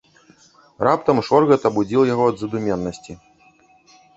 Раптам 0.87 1.17
шоргат 1.27 1.67
абудзіў 1.71 2.07
яго 2.13 2.23
ад 2.33 2.41
задуменнасці. 2.45 3.13